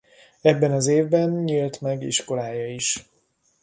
Ebben 0.41 0.71
az 0.71 0.87
évben 0.87 1.29
nyílt 1.29 1.81
meg 1.81 2.03
iskolája 2.03 2.73
is. 2.73 3.05